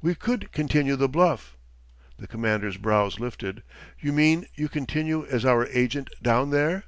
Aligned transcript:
"We 0.00 0.14
could 0.14 0.52
continue 0.52 0.94
the 0.94 1.08
bluff." 1.08 1.56
The 2.20 2.28
Commander's 2.28 2.76
brows 2.76 3.18
lifted. 3.18 3.64
"You 3.98 4.12
mean 4.12 4.46
you 4.54 4.68
continue 4.68 5.26
as 5.26 5.44
our 5.44 5.66
agent 5.66 6.08
down 6.22 6.50
there?" 6.50 6.84